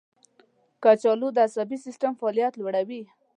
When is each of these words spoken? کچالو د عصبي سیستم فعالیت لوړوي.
کچالو 0.83 1.27
د 1.33 1.37
عصبي 1.47 1.77
سیستم 1.85 2.11
فعالیت 2.19 2.53
لوړوي. 2.57 3.01